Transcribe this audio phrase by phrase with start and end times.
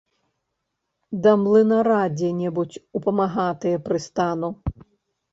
[1.23, 4.49] Да млынара дзе-небудзь у памагатыя прыстану.